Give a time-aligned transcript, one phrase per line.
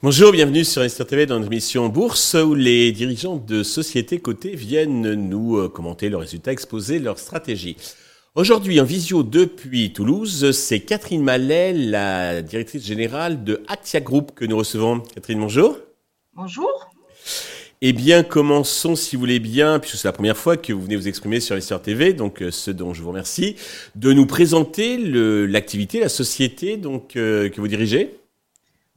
[0.00, 4.54] Bonjour, bienvenue sur Esther TV dans notre émission Bourse où les dirigeants de sociétés cotées
[4.54, 7.76] viennent nous euh, commenter leurs résultats, exposer leur stratégie.
[8.36, 14.44] Aujourd'hui, en visio depuis Toulouse, c'est Catherine Mallet, la directrice générale de Actia Group que
[14.44, 15.00] nous recevons.
[15.00, 15.78] Catherine, bonjour.
[16.32, 16.90] Bonjour.
[17.80, 20.96] Eh bien, commençons, si vous voulez bien, puisque c'est la première fois que vous venez
[20.96, 23.54] vous exprimer sur Esther TV, donc euh, ce dont je vous remercie,
[23.94, 28.18] de nous présenter l'activité, la société euh, que vous dirigez.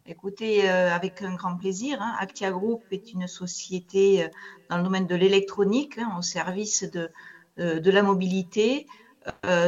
[0.07, 2.01] Écoutez, euh, avec un grand plaisir.
[2.01, 2.15] Hein.
[2.19, 4.27] Actia Group est une société
[4.71, 7.11] dans le domaine de l'électronique, hein, au service de,
[7.57, 8.87] la mobilité,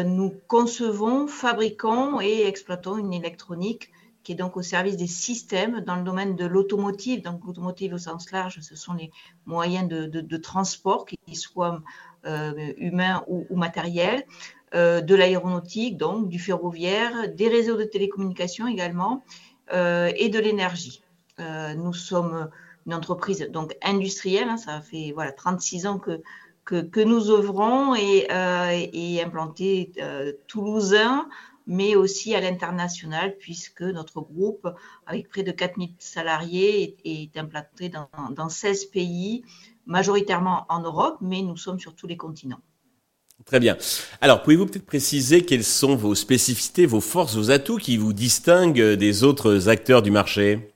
[0.03, 3.91] nous concevons, fabriquons et exploitons une électronique
[4.23, 7.21] qui est donc au service des systèmes dans le domaine de l'automotive.
[7.21, 9.11] Donc l'automotive au sens large, ce sont les
[9.45, 11.81] moyens de, transport, qu'ils soient
[12.25, 14.23] euh, humains ou, matériels,
[14.73, 19.23] euh, de l'aéronautique, donc du ferroviaire, des réseaux de télécommunications également,
[19.71, 21.03] et de l'énergie.
[21.39, 22.49] nous sommes
[22.85, 26.21] une entreprise donc industrielle, hein, ça fait voilà 36 ans que
[26.65, 31.27] que, nous œuvrons et, euh, et implanté euh, toulousain,
[31.67, 34.67] mais aussi à l'international, puisque notre groupe,
[35.05, 39.43] avec près de 4000 salariés, est, implanté dans, dans 16 pays,
[39.85, 42.61] majoritairement en Europe, mais nous sommes sur tous les continents.
[43.45, 43.77] Très bien.
[44.21, 48.93] Alors, pouvez-vous peut-être préciser quelles sont vos spécificités, vos forces, vos atouts qui vous distinguent
[48.93, 50.73] des autres acteurs du marché?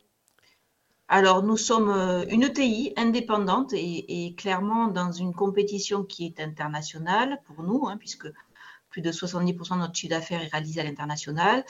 [1.08, 7.39] Alors, nous sommes euh, une ETI indépendante et, clairement dans une compétition qui est internationale
[7.45, 8.27] pour nous, hein, puisque
[8.89, 11.66] plus de 70% de notre chiffre d'affaires est réalisé à l'international,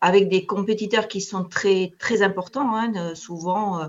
[0.00, 3.86] avec des compétiteurs qui sont très, très importants, hein, souvent euh,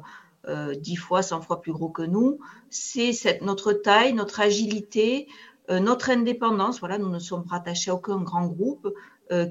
[0.48, 2.40] euh, 10 fois, 100 fois plus gros que nous.
[2.70, 5.28] C'est notre taille, notre agilité,
[5.72, 6.80] euh, notre indépendance.
[6.80, 8.94] Voilà, nous ne sommes rattachés à aucun grand groupe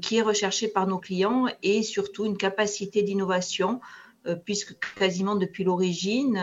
[0.01, 3.81] qui est recherché par nos clients et surtout une capacité d'innovation
[4.27, 6.37] euh, puisque quasiment depuis l'origine,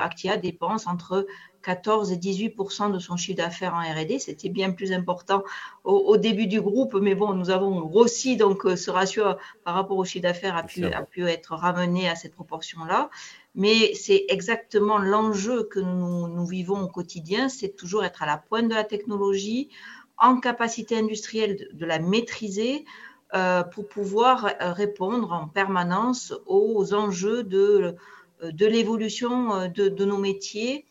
[0.00, 1.26] Actia dépense entre
[1.64, 4.18] 14 et 18% de son chiffre d'affaires en R&D.
[4.18, 5.42] C'était bien plus important
[5.84, 9.24] au, début du groupe, mais bon, nous avons grossi, donc euh, ce ratio
[9.64, 13.10] par rapport au chiffre d'affaires a pu, a pu être ramené à cette proportion-là.
[13.54, 18.36] Mais c'est exactement l'enjeu que nous, nous vivons au quotidien, c'est toujours être à la
[18.36, 19.68] pointe de la technologie,
[20.18, 22.84] en capacité industrielle de la maîtriser,
[23.34, 27.96] euh, pour pouvoir euh, répondre en permanence aux enjeux de,
[28.44, 30.86] euh, de l'évolution de, nos métiers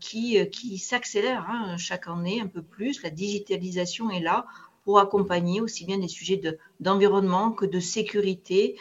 [0.00, 3.02] qui, qui s'accélèrent hein, chaque année un peu plus.
[3.02, 4.46] La digitalisation est là
[4.84, 6.40] pour accompagner aussi bien des sujets
[6.80, 8.76] d'environnement que de sécurité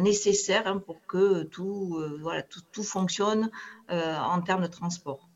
[0.00, 3.50] nécessaires hein, pour que tout, voilà, tout fonctionne
[3.88, 5.28] en termes de transport.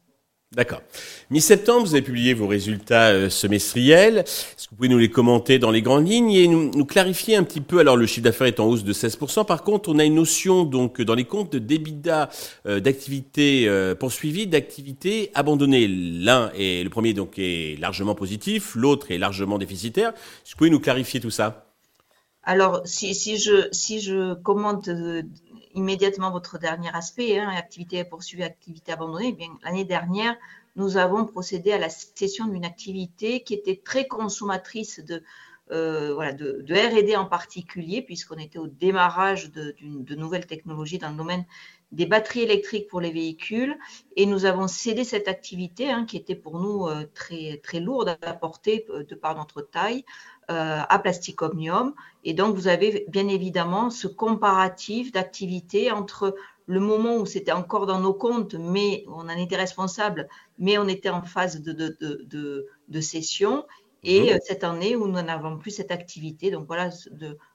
[0.52, 0.80] D'accord.
[1.28, 4.20] Mi-septembre, vous avez publié vos résultats euh, semestriels.
[4.20, 7.42] Est-ce que vous pouvez nous les commenter dans les grandes lignes et nous, clarifier un
[7.42, 7.80] petit peu?
[7.80, 9.44] Alors, le chiffre d'affaires est en hausse de 16%.
[9.44, 12.30] Par contre, on a une notion donc dans les comptes de débida
[12.66, 15.86] euh, d'activité euh, poursuivie, d'activité abandonnée.
[15.86, 20.14] L'un est le premier donc est largement positif, l'autre est largement déficitaire.
[20.14, 21.66] Est-ce que vous pouvez nous clarifier tout ça?
[22.42, 24.88] Alors, si, si, je, si je commente
[25.74, 30.36] immédiatement votre dernier aspect, hein, activité poursuivie, activité abandonnée, eh l'année dernière,
[30.76, 35.22] nous avons procédé à la cession d'une activité qui était très consommatrice de,
[35.70, 39.74] euh, R&D en particulier, puisqu'on était au démarrage de,
[40.14, 41.44] nouvelles technologies dans le domaine
[41.90, 43.76] des batteries électriques pour les véhicules,
[44.16, 48.16] et nous avons cédé cette activité hein, qui était pour nous euh, très, très lourde
[48.22, 50.04] à porter euh, de par notre taille
[50.48, 51.92] à Plastic Omnium.
[52.24, 56.34] Et donc, vous avez bien évidemment ce comparatif d'activité entre
[56.68, 60.86] le moment où c'était encore dans nos comptes, mais on en était responsable, mais on
[60.86, 63.64] était en phase de, de, de, de cession,
[64.04, 64.28] et mhm.
[64.28, 66.50] euh, cette année où nous n'avons plus cette activité.
[66.50, 66.90] Donc voilà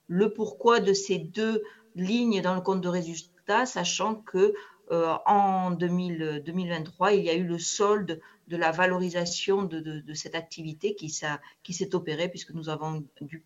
[0.08, 1.64] le pourquoi de ces deux
[1.96, 4.54] lignes dans le compte de résultat, sachant que
[4.92, 10.96] euh, en 2023, il y a eu le solde de la valorisation de, cette activité
[10.96, 13.44] qui, s'est opérée puisque nous avons dû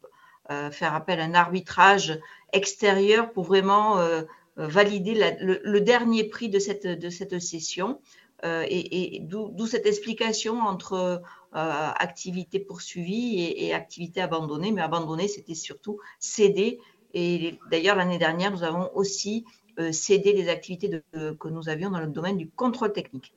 [0.49, 2.19] euh, faire appel à un arbitrage
[2.53, 4.23] extérieur pour vraiment euh,
[4.55, 7.99] valider le, dernier prix de cette, session.
[8.43, 11.21] et, d'où cette explication entre
[11.53, 14.71] activité poursuivie et, activité abandonnée.
[14.71, 16.79] Mais abandonnée, c'était surtout cédé.
[17.13, 19.45] Et d'ailleurs, l'année dernière, nous avons aussi
[19.79, 23.33] euh, céder les activités que nous avions dans le domaine du contrôle technique.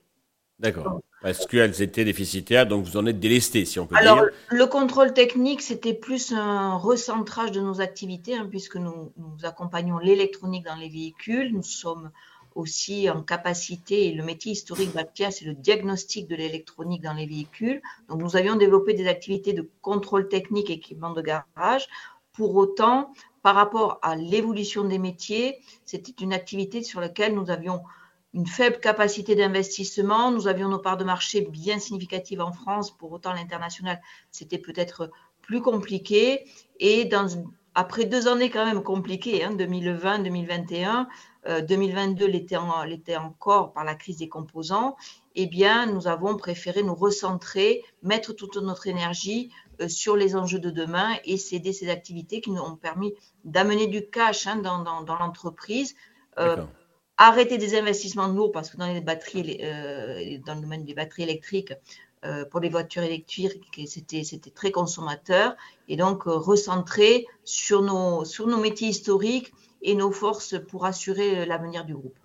[0.58, 1.02] D'accord.
[1.22, 4.12] Parce qu'elles étaient déficitaires, donc vous en êtes délesté, si on peut dire.
[4.12, 9.44] Alors, le contrôle technique, c'était plus un recentrage de nos activités, hein, puisque nous, nous
[9.44, 11.52] accompagnons l'électronique dans les véhicules.
[11.52, 12.10] Nous sommes
[12.54, 17.26] aussi en capacité, et le métier historique Bactia, c'est le diagnostic de l'électronique dans les
[17.26, 17.80] véhicules.
[18.08, 21.86] Donc nous avions développé des activités de contrôle technique, équipement de garage.
[22.32, 23.12] Pour autant,
[23.42, 27.82] par rapport à l'évolution des métiers, c'était une activité sur laquelle nous avions
[28.34, 30.30] une faible capacité d'investissement.
[30.30, 32.96] Nous avions nos parts de marché bien significatives en France.
[32.96, 34.00] Pour autant, l'international,
[34.30, 35.10] c'était peut-être
[35.42, 36.46] plus compliqué.
[36.78, 37.26] Et dans,
[37.74, 41.08] après deux années quand même compliquées, 2020, 2021,
[41.66, 44.96] 2022 l'était, encore par la crise des composants,
[45.34, 49.50] eh bien, nous avons préféré nous recentrer, mettre toute notre énergie
[49.80, 53.86] euh, sur les enjeux de demain et céder ces activités qui nous ont permis d'amener
[53.86, 55.94] du cash hein, dans, l'entreprise.
[56.38, 56.64] Euh,
[57.20, 61.74] arrêter des investissements lourds parce que dans euh, le domaine des batteries électriques,
[62.24, 64.22] euh, pour les voitures électriques, c'était,
[64.54, 65.54] très consommateur,
[65.88, 69.52] et donc euh, recentrer sur nos, sur nos métiers historiques
[69.82, 72.16] et nos forces pour assurer l'avenir du groupe.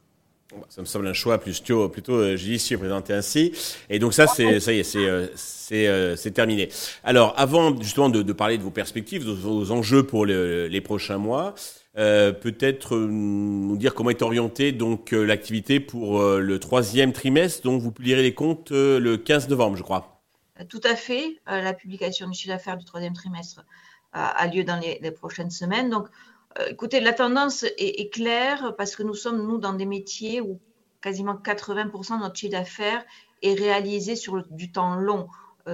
[0.69, 3.51] Ça me semble un choix plutôt, plutôt judicieux présenté ainsi.
[3.89, 6.69] Et donc ça, c'est ça y est, c'est c'est terminé.
[7.03, 11.55] Alors, avant justement de, parler de vos perspectives, de vos enjeux pour les prochains mois,
[11.97, 17.63] euh, peut-être euh, nous dire comment est orientée donc euh, l'activité pour le troisième trimestre.
[17.63, 20.21] Donc vous publierez les comptes le 15 novembre, je crois.
[20.69, 21.39] Tout à fait.
[21.47, 23.65] la publication du chiffre d'affaires du troisième trimestre
[24.13, 25.89] a, lieu dans les, prochaines semaines.
[25.89, 26.07] Donc,
[26.69, 30.61] écoutez, la tendance est, claire parce que nous sommes nous dans des métiers où
[31.01, 33.03] quasiment 80% de notre chiffre d'affaires
[33.41, 35.27] est réalisé sur du temps long,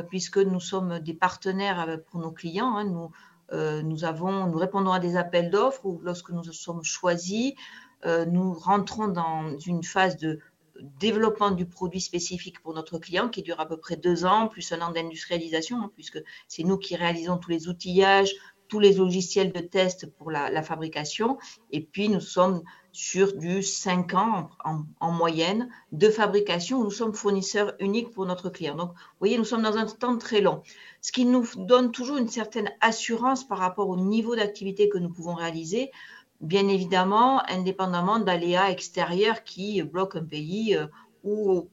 [0.10, 2.76] puisque nous sommes des partenaires pour nos clients.
[2.76, 2.86] Hein.
[2.86, 3.12] nous
[3.52, 7.54] nous, avons, nous répondons à des appels d'offres ou lorsque nous sommes choisis,
[8.06, 10.40] euh, nous rentrons dans une phase de
[11.00, 14.72] développement du produit spécifique pour notre client qui dure à peu près deux ans, plus
[14.72, 18.34] un an d'industrialisation, hein, puisque c'est nous qui réalisons tous les outillages,
[18.72, 21.38] tous les logiciels de test pour la, fabrication.
[21.72, 22.64] Et puis, nous sommes
[22.94, 28.76] sur du 5 ans en, moyenne de fabrication nous sommes fournisseurs uniques pour notre client.
[28.76, 30.64] Donc, vous voyez, nous sommes dans un temps très long,
[31.02, 35.10] ce qui nous donne toujours une certaine assurance par rapport au niveau d'activité que nous
[35.10, 35.92] pouvons réaliser,
[36.40, 40.88] bien évidemment, indépendamment d'aléas extérieurs qui bloquent un pays euh,
[41.24, 41.68] ou,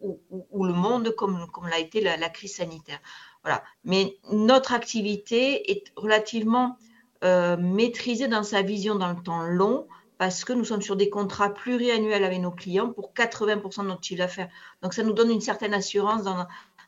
[0.65, 2.99] le monde comme, comme l'a été la, crise sanitaire.
[3.45, 3.63] Voilà.
[3.85, 6.77] Mais notre activité est relativement
[7.25, 9.89] euh, maîtriser dans sa vision dans le temps long
[10.19, 14.05] parce que nous sommes sur des contrats pluriannuels avec nos clients pour 80% de notre
[14.05, 14.49] chiffre d'affaires.
[14.83, 16.47] Donc, ça nous donne une certaine assurance dans,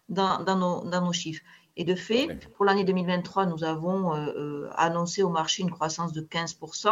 [0.08, 1.42] dans, dans, nos, dans nos, chiffres.
[1.76, 6.12] Et de fait, pour l'année 2023, nous avons euh, euh, annoncé au marché une croissance
[6.12, 6.90] de 15%.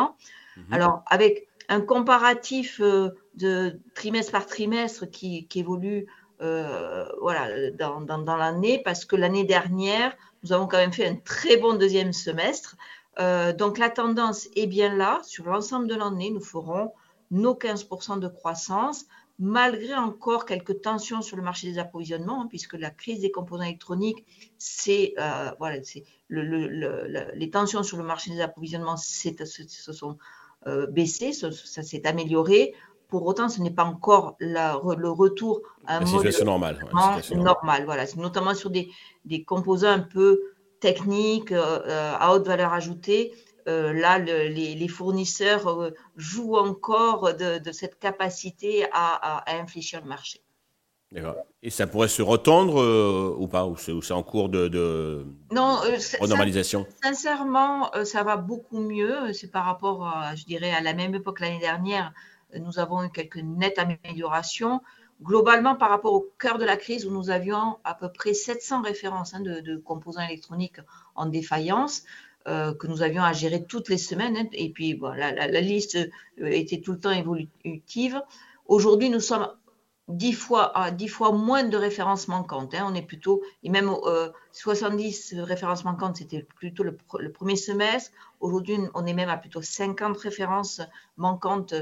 [0.57, 0.65] Mhm.
[0.73, 6.07] Alors, avec un comparatif de trimestre par trimestre qui, qui évolue
[6.41, 11.17] voilà, dans, dans, dans l'année, parce que l'année dernière, nous avons quand même fait un
[11.17, 12.77] très bon deuxième semestre.
[13.21, 15.21] Euh, donc la tendance est bien là.
[15.25, 16.93] Sur l'ensemble de l'année, nous ferons
[17.31, 19.07] nos 15% de croissance,
[19.39, 23.65] malgré encore quelques tensions sur le marché des approvisionnements, hein, puisque la crise des composants
[23.65, 24.25] électroniques,
[24.57, 25.79] c'est euh, voilà,
[26.29, 30.19] les tensions sur le marché des approvisionnements se sont
[30.67, 32.75] euh, baissées, ça, s'est amélioré.
[33.09, 36.79] Pour autant, ce n'est pas encore le retour à un situation normale.
[37.35, 37.85] normal.
[37.85, 38.91] Voilà, notamment sur des,
[39.25, 40.41] des composants un peu
[40.81, 43.33] techniques euh, euh, à haute valeur ajoutée,
[43.69, 50.41] euh, là, les, fournisseurs jouent encore de, cette capacité à, infléchir le marché.
[51.63, 55.81] Et ça pourrait se retendre ou pas Ou c'est en cours de, de non,
[56.27, 59.35] normalisation Sincèrement, ça va beaucoup mieux.
[59.35, 62.13] C'est par rapport, à, je dirais, à la même époque l'année dernière.
[62.59, 64.81] Nous avons eu quelques nettes améliorations
[65.23, 68.83] globalement par rapport au cœur de la crise où nous avions à peu près 700
[68.83, 70.81] références hein, de, composants électroniques
[71.15, 72.05] en défaillance
[72.47, 74.37] euh, que nous avions à gérer toutes les semaines.
[74.37, 78.23] Hein, et puis la, liste euh, était tout le temps évolutive.
[78.67, 79.49] Aujourd'hui, nous sommes
[80.07, 82.75] 10 fois, à 10 fois moins de références manquantes.
[82.75, 82.87] Hein.
[82.89, 83.91] on est plutôt, et même
[84.53, 88.13] 70 euh, références manquantes, c'était plutôt le, le, premier semestre.
[88.41, 90.81] Aujourd'hui, on est même à plutôt 50 références
[91.17, 91.75] manquantes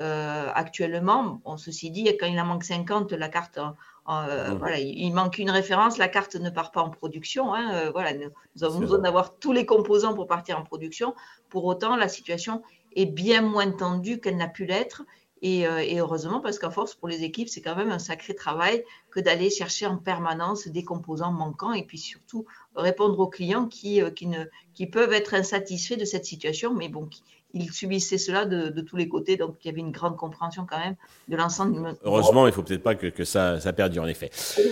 [0.00, 1.40] euh, actuellement.
[1.44, 5.50] Bon, ceci dit, quand il en manque 50, la carte, euh, voilà, il, manque une
[5.50, 7.52] référence, la carte ne part pas en production.
[7.52, 11.14] Hein, euh, voilà, nous, avons besoin d'avoir tous les composants pour partir en production.
[11.50, 12.62] Pour autant, la situation
[12.96, 15.02] est bien moins tendue qu'elle n'a pu l'être.
[15.44, 18.84] Et, et, heureusement, parce qu'à force, pour les équipes, c'est quand même un sacré travail
[19.10, 22.46] que d'aller chercher en permanence des composants manquants et puis surtout
[22.76, 27.06] répondre aux clients qui, qui, ne, qui peuvent être insatisfaits de cette situation, mais bon,
[27.06, 30.66] qui, ils subissaient cela de, tous les côtés, donc il y avait une grande compréhension
[30.68, 30.96] quand même
[31.28, 31.94] de l'ensemble.
[32.04, 34.30] Heureusement, il ne faut peut-être pas que, ça, ça perdure en effet.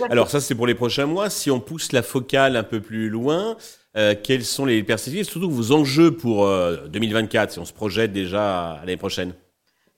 [0.09, 1.29] Alors ça, c'est pour les prochains mois.
[1.29, 3.57] Si on pousse la focale un peu plus loin,
[3.97, 6.47] euh, quelles sont les perspectives, surtout vos enjeux pour
[6.87, 9.33] 2024, euh, si on se projette déjà à l'année prochaine?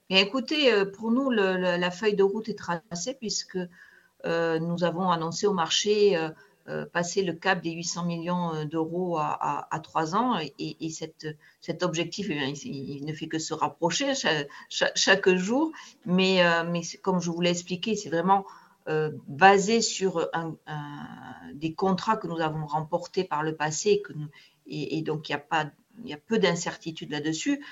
[0.09, 3.57] Écoutez, pour nous, la feuille de route est tracée puisque
[4.25, 6.29] nous avons annoncé au marché euh,
[6.93, 10.39] passer le cap des 800 millions euh, d'euros à, trois ans.
[10.59, 14.13] Et, cet objectif, eh il, ne fait que se rapprocher
[14.69, 15.71] chaque, jour.
[16.05, 16.63] Mais, euh,
[17.01, 18.45] comme je vous l'ai expliqué, c'est vraiment
[19.27, 20.29] basé sur
[21.53, 24.01] des contrats que nous avons remportés par le passé.
[24.67, 25.69] Et, donc, il y a, pas,
[26.03, 27.63] y a peu d'incertitudes là-dessus.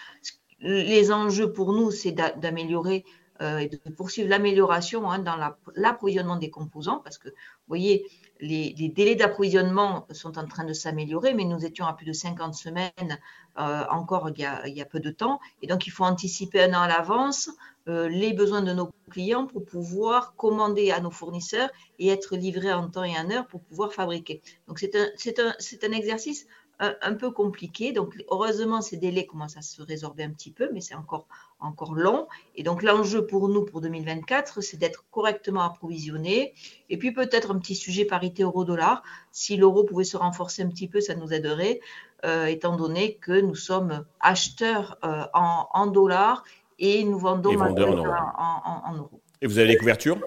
[0.60, 3.04] Les enjeux pour nous, c'est d'améliorer
[3.40, 5.36] et de poursuivre l'amélioration hein, dans
[5.76, 8.06] l'approvisionnement des composants, parce que, vous voyez,
[8.42, 12.56] les, délais d'approvisionnement sont en train de s'améliorer, mais nous étions à plus de 50
[12.56, 13.20] semaines
[13.60, 15.40] euh, encore il y, a, peu de temps.
[15.62, 17.50] Et donc, il faut anticiper un an à l'avance
[17.88, 21.70] euh, les besoins de nos clients pour pouvoir commander à nos fournisseurs
[22.00, 24.42] et être livrés en temps et en heure pour pouvoir fabriquer.
[24.68, 26.48] Donc, c'est un, un exercice
[26.82, 27.92] un, peu compliqué.
[27.92, 31.28] Donc, heureusement, ces délais commencent à se résorber un petit peu, mais c'est encore,
[31.60, 32.28] encore long.
[32.56, 36.54] Et donc, l'enjeu pour nous, pour 2024, c'est d'être correctement approvisionné.
[36.90, 39.04] Et puis, peut-être un petit sujet parité euro-dollar.
[39.32, 41.82] Si l'euro pouvait se renforcer un petit peu, ça nous aiderait,
[42.26, 46.44] euh, étant donné que nous sommes acheteurs euh, en, dollars
[46.80, 49.22] et nous vendons en, en, euros.
[49.42, 50.18] Et vous avez les couvertures?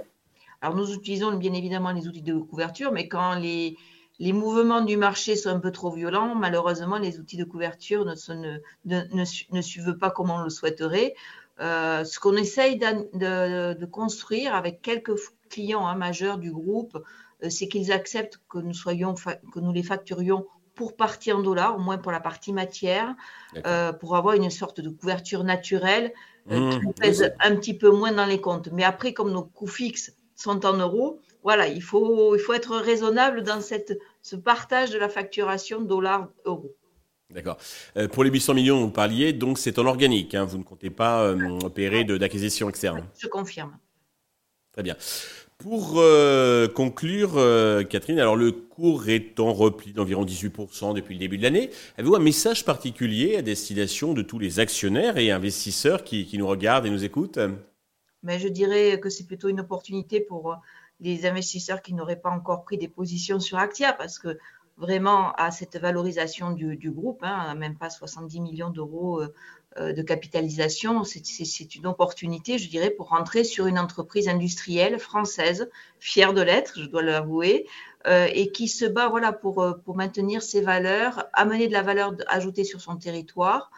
[0.60, 3.76] Alors nous utilisons bien évidemment les outils de couverture, mais quand les,
[4.18, 6.34] les mouvements du marché sont un peu trop violents.
[6.34, 8.14] Malheureusement, les outils de couverture ne,
[8.84, 11.14] ne, suivent pas comme on le souhaiterait.
[11.60, 15.14] Euh, ce qu'on essaye de, construire avec quelques
[15.50, 16.96] clients hein, majeurs du groupe,
[17.42, 21.76] euh, c'est qu'ils acceptent que nous, soyons, que nous les facturions pour partie en dollars,
[21.76, 23.14] au moins pour la partie matière,
[23.64, 26.12] euh, pour avoir une sorte de couverture naturelle
[26.46, 28.70] mmh, qui pèse un petit peu moins dans les comptes.
[28.72, 32.76] Mais après, comme nos coûts fixes sont en euros, voilà, il faut, il faut être
[32.76, 36.74] raisonnable dans cette, ce partage de la facturation dollar-euro.
[37.30, 37.58] D'accord.
[37.96, 40.34] Euh, pour les 800 millions dont vous parliez, donc c'est en organique.
[40.34, 43.04] Hein, vous ne comptez pas euh, opérer d'acquisition externe.
[43.18, 43.76] Je confirme.
[44.72, 44.96] Très bien.
[45.58, 47.34] Pour euh, conclure,
[47.88, 51.70] Catherine, alors le cours est en repli d'environ 18% depuis le début de l'année.
[51.96, 56.46] Avez-vous un message particulier à destination de tous les actionnaires et investisseurs qui, qui nous
[56.46, 57.38] regardent et nous écoutent?
[58.24, 60.56] Mais Je dirais que c'est plutôt une opportunité pour
[61.00, 64.38] les investisseurs qui n'auraient pas encore pris des positions sur Actia, parce que
[64.76, 69.32] vraiment à cette valorisation du, groupe, hein, même pas 70 millions d'euros euh,
[69.78, 75.70] euh, de capitalisation, c'est une opportunité, je dirais, pour rentrer sur une entreprise industrielle française,
[76.00, 77.66] fière de l'être, je dois l'avouer,
[78.06, 82.14] euh, et qui se bat voilà, pour, pour maintenir ses valeurs, amener de la valeur
[82.28, 83.70] ajoutée sur son territoire.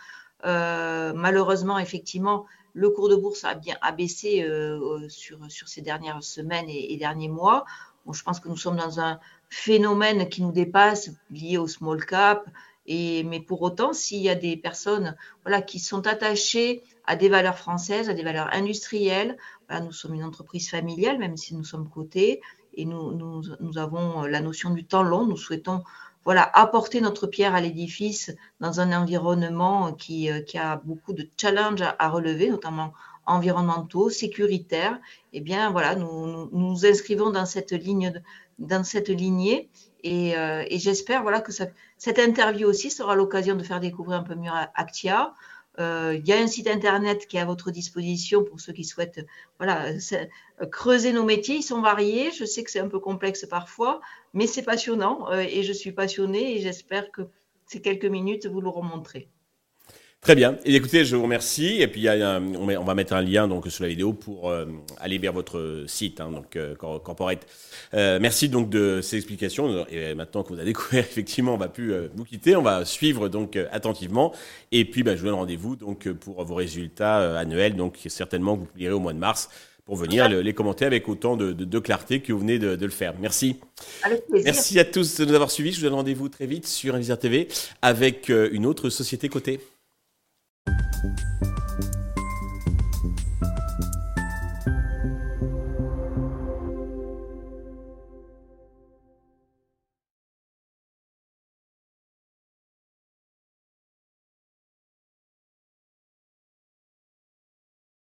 [0.45, 6.67] malheureusement, effectivement, le cours de bourse a bien abaissé euh, sur, sur ces dernières semaines
[6.69, 7.65] et, derniers mois.
[8.13, 9.19] je pense que nous sommes dans un
[9.49, 12.47] phénomène qui nous dépasse, lié au small cap.
[12.87, 15.17] Mais pour autant, s'il y a des personnes
[15.67, 19.39] qui sont attachées à des valeurs françaises, à des valeurs industrielles,
[19.83, 22.43] nous sommes une entreprise familiale, même si nous sommes cotés,
[22.75, 25.25] et nous, nous, nous avons la notion du temps long.
[25.25, 25.83] Nous souhaitons
[26.27, 31.29] voilà, apporter notre pierre à l'édifice dans un environnement qui, euh, qui, a beaucoup de
[31.41, 32.93] challenges à, relever, notamment
[33.27, 34.99] environnementaux, sécuritaires,
[35.33, 38.13] eh bien voilà, nous nous, inscrivons dans cette ligne,
[38.59, 39.71] dans cette lignée,
[40.03, 44.23] et, euh, et j'espère voilà que cette interview aussi sera l'occasion de faire découvrir un
[44.25, 45.33] peu mieux Actia,
[45.79, 49.27] il y a un site internet qui est à votre disposition pour ceux qui souhaitent
[49.59, 49.93] voilà,
[50.71, 51.57] creuser nos métiers.
[51.57, 52.31] Ils sont variés.
[52.33, 54.01] Je sais que c'est un peu complexe parfois,
[54.33, 57.23] mais c'est passionnant euh, et je suis passionnée et j'espère que
[57.67, 59.29] ces quelques minutes vous l'auront montré.
[60.21, 60.57] Très bien.
[60.65, 61.81] Et écoutez, je vous remercie.
[61.81, 64.51] Et puis, il y a on, va mettre un lien donc sur la vidéo pour
[64.51, 64.65] euh,
[64.99, 67.47] aller vers votre site, hein, donc euh, corporate.
[67.95, 69.87] Euh, merci donc de ces explications.
[69.89, 72.57] Et maintenant que vous avez découvert, effectivement, on va plus vous quitter.
[72.57, 74.33] On va suivre donc attentivement.
[74.73, 77.77] Et puis, bah, je vous donne rendez-vous donc pour vos résultats annuels.
[77.77, 79.49] Donc, certainement, vous publierez au mois de mars
[79.85, 83.15] pour venir les commenter avec autant de, clarté que vous venez de, le faire.
[83.21, 83.61] Merci.
[84.45, 85.71] Merci à tous de nous avoir suivis.
[85.71, 87.47] Je vous donne rendez-vous très vite sur Investir TV
[87.81, 89.61] avec une autre société cotée.
[91.07, 91.56] you